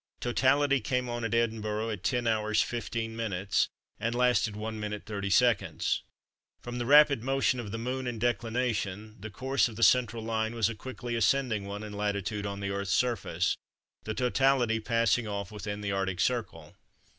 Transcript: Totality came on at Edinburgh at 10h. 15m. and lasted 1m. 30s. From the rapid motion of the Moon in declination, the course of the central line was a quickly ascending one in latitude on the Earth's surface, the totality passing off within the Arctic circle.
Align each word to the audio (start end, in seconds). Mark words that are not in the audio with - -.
Totality 0.19 0.79
came 0.79 1.07
on 1.09 1.23
at 1.23 1.35
Edinburgh 1.35 1.91
at 1.91 2.01
10h. 2.01 2.23
15m. 2.25 3.67
and 3.99 4.15
lasted 4.15 4.55
1m. 4.55 5.03
30s. 5.03 5.99
From 6.59 6.79
the 6.79 6.87
rapid 6.87 7.21
motion 7.23 7.59
of 7.59 7.69
the 7.71 7.77
Moon 7.77 8.07
in 8.07 8.17
declination, 8.17 9.15
the 9.19 9.29
course 9.29 9.69
of 9.69 9.75
the 9.75 9.83
central 9.83 10.23
line 10.23 10.55
was 10.55 10.69
a 10.69 10.73
quickly 10.73 11.15
ascending 11.15 11.65
one 11.67 11.83
in 11.83 11.93
latitude 11.93 12.47
on 12.47 12.61
the 12.61 12.71
Earth's 12.71 12.89
surface, 12.89 13.55
the 14.03 14.15
totality 14.15 14.79
passing 14.79 15.27
off 15.27 15.51
within 15.51 15.81
the 15.81 15.91
Arctic 15.91 16.19
circle. 16.19 16.75